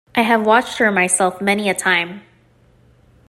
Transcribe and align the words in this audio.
I 0.15 0.23
have 0.23 0.47
watched 0.47 0.79
her 0.79 0.89
myself 0.91 1.41
many 1.41 1.69
a 1.69 1.75
time. 1.75 2.23